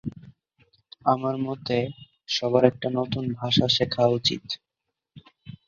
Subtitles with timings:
[1.05, 1.77] আমার মতে
[2.29, 4.43] সবার একটা নতুন ভাষা শেখা উচিত।